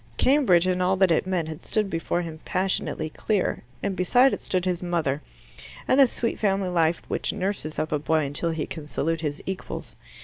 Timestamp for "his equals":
9.21-9.95